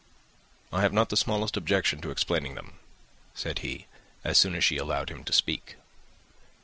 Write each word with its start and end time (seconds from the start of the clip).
"I 0.73 0.81
have 0.81 0.93
not 0.93 1.09
the 1.09 1.15
smallest 1.15 1.55
objection 1.55 2.01
to 2.01 2.09
explaining 2.09 2.55
them," 2.55 2.79
said 3.35 3.59
he, 3.59 3.85
as 4.23 4.39
soon 4.39 4.55
as 4.55 4.63
she 4.63 4.77
allowed 4.77 5.11
him 5.11 5.23
to 5.25 5.31
speak. 5.31 5.75